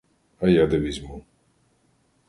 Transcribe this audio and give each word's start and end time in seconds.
А 0.39 0.49
я 0.49 0.65
де 0.67 0.79
візьму? 0.85 1.21